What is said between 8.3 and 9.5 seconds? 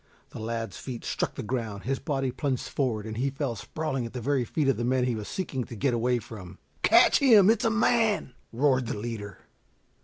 roared the leader.